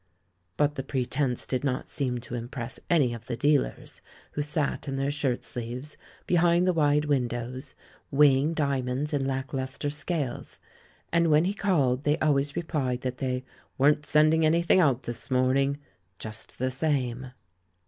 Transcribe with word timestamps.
But 0.57 0.73
the 0.73 0.81
pretence 0.83 1.45
did 1.45 1.63
not 1.63 1.87
seem 1.87 2.17
to 2.21 2.33
impress 2.33 2.79
any 2.89 3.13
of 3.13 3.27
the 3.27 3.37
dealers, 3.37 4.01
who 4.31 4.41
sat 4.41 4.87
in 4.87 4.95
their 4.95 5.11
shirt 5.11 5.43
sleeves, 5.43 5.95
behind 6.25 6.65
the 6.65 6.73
wide 6.73 7.05
windows, 7.05 7.75
weighing 8.09 8.55
diamonds 8.55 9.13
in 9.13 9.27
lack 9.27 9.53
lustre 9.53 9.91
scales; 9.91 10.57
and 11.13 11.29
when 11.29 11.45
he 11.45 11.53
called, 11.53 12.03
they 12.03 12.17
al 12.17 12.33
ways 12.33 12.55
replied 12.55 13.01
that 13.01 13.19
they 13.19 13.45
"weren't 13.77 14.07
sending 14.07 14.43
any 14.43 14.63
thing 14.63 14.79
out 14.79 15.03
this 15.03 15.29
morning," 15.29 15.77
just 16.17 16.57
the 16.57 16.71
same. 16.71 17.27